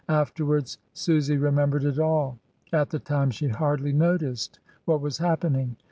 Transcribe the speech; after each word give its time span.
Afterwards 0.09 0.79
Susy 0.95 1.37
remembered 1.37 1.83
it 1.83 1.99
all, 1.99 2.39
at 2.73 2.89
the 2.89 2.97
time 2.97 3.29
she 3.29 3.49
hardly 3.49 3.93
noticed 3.93 4.57
what 4.85 4.99
was 4.99 5.19
happening. 5.19 5.75